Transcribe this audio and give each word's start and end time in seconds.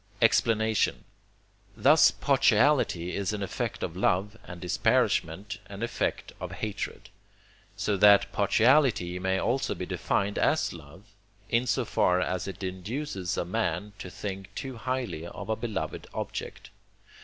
Explanation 0.19 1.03
Thus 1.77 2.09
partiality 2.09 3.15
is 3.15 3.33
an 3.33 3.43
effect 3.43 3.83
of 3.83 3.95
love, 3.95 4.35
and 4.45 4.59
disparagement 4.59 5.59
an 5.67 5.83
effect 5.83 6.31
of 6.39 6.53
hatred: 6.53 7.09
so 7.77 7.95
that 7.97 8.31
partiality 8.31 9.19
may 9.19 9.37
also 9.37 9.75
be 9.75 9.85
defined 9.85 10.39
as 10.39 10.73
love, 10.73 11.03
in 11.51 11.67
so 11.67 11.85
far 11.85 12.19
as 12.19 12.47
it 12.47 12.63
induces 12.63 13.37
a 13.37 13.45
man 13.45 13.93
to 13.99 14.09
think 14.09 14.49
too 14.55 14.77
highly 14.77 15.27
of 15.27 15.49
a 15.49 15.55
beloved 15.55 16.07
object. 16.15 16.71